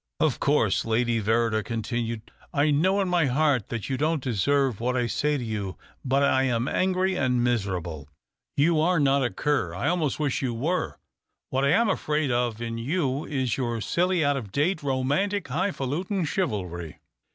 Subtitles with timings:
[0.19, 2.31] "Of course," Lady Verrider continued,"
[2.65, 5.77] I know in my heart that you don't deserve what I say to you.
[6.03, 8.09] But I am angry and miserable.
[8.57, 10.97] You are not a cur, I almost wish you were.
[11.51, 15.69] What I am afraid of in you is your silly, out of date, romantic, high
[15.69, 16.97] falutin chivalry.